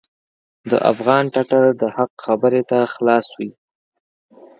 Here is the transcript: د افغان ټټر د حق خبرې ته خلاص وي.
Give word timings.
د 0.69 0.71
افغان 0.91 1.23
ټټر 1.33 1.65
د 1.81 1.83
حق 1.95 2.11
خبرې 2.25 2.61
ته 2.69 2.77
خلاص 2.93 3.27
وي. 3.37 3.49